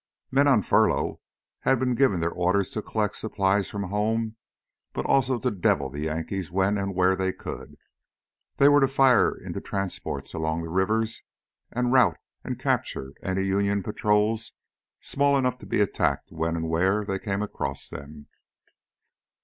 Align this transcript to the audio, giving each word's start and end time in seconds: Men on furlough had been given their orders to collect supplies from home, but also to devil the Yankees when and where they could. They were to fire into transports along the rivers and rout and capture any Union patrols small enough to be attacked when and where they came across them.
Men 0.31 0.47
on 0.47 0.63
furlough 0.63 1.21
had 1.59 1.77
been 1.77 1.93
given 1.93 2.21
their 2.21 2.31
orders 2.31 2.71
to 2.71 2.81
collect 2.81 3.15
supplies 3.15 3.69
from 3.69 3.83
home, 3.83 4.35
but 4.93 5.05
also 5.05 5.37
to 5.37 5.51
devil 5.51 5.91
the 5.91 6.01
Yankees 6.05 6.49
when 6.49 6.75
and 6.79 6.95
where 6.95 7.15
they 7.15 7.31
could. 7.31 7.77
They 8.57 8.67
were 8.67 8.79
to 8.81 8.87
fire 8.87 9.31
into 9.37 9.61
transports 9.61 10.33
along 10.33 10.63
the 10.63 10.69
rivers 10.69 11.21
and 11.71 11.93
rout 11.93 12.17
and 12.43 12.57
capture 12.57 13.13
any 13.21 13.43
Union 13.43 13.83
patrols 13.83 14.53
small 15.01 15.37
enough 15.37 15.59
to 15.59 15.67
be 15.67 15.81
attacked 15.81 16.31
when 16.31 16.55
and 16.55 16.67
where 16.67 17.05
they 17.05 17.19
came 17.19 17.43
across 17.43 17.87
them. 17.87 18.25